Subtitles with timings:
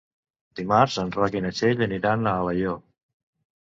[0.59, 2.85] Dimarts en Roc i na Txell aniran a Alaior.